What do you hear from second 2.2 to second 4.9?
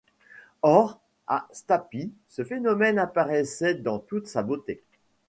ce phénomène apparaissait dans toute sa beauté.